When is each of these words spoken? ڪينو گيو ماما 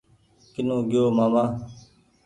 ڪينو 0.53 0.77
گيو 0.89 1.05
ماما 1.17 1.43